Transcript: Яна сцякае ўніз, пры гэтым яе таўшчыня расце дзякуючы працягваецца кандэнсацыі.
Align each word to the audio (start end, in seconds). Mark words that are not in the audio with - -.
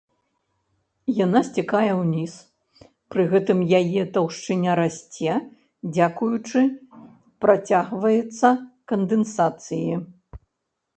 Яна 1.25 1.39
сцякае 1.49 1.91
ўніз, 2.01 2.33
пры 3.17 3.23
гэтым 3.35 3.59
яе 3.81 4.01
таўшчыня 4.17 4.71
расце 4.81 5.35
дзякуючы 5.93 6.59
працягваецца 7.47 8.47
кандэнсацыі. 8.95 9.93